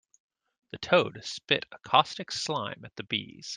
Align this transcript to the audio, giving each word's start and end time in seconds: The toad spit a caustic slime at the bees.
The 0.71 0.79
toad 0.79 1.23
spit 1.23 1.67
a 1.71 1.77
caustic 1.77 2.31
slime 2.31 2.81
at 2.85 2.95
the 2.95 3.03
bees. 3.03 3.49